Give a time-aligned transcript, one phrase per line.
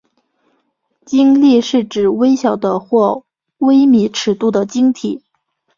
[1.05, 3.23] 晶粒是指微小的或
[3.59, 5.21] 微米尺度的晶体。